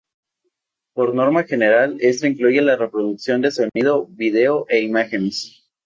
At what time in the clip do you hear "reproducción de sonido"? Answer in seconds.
2.75-4.07